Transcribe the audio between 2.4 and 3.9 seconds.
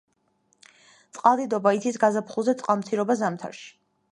წყალმცირობა ზამთარში.